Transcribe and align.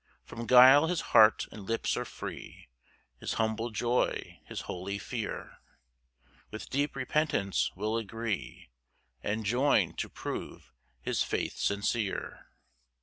3 0.25 0.35
From 0.37 0.47
guile 0.47 0.87
his 0.87 1.01
heart 1.13 1.47
and 1.51 1.61
lips 1.67 1.95
are 1.95 2.05
free, 2.05 2.69
His 3.19 3.33
humble 3.33 3.69
joy, 3.69 4.39
his 4.45 4.61
holy 4.61 4.97
fear, 4.97 5.59
With 6.49 6.71
deep 6.71 6.95
repentance 6.95 7.69
well 7.75 7.97
agree, 7.97 8.71
And 9.21 9.45
join 9.45 9.93
to 9.97 10.09
prove 10.09 10.73
his 11.03 11.21
faith 11.21 11.55
sincere. 11.57 12.47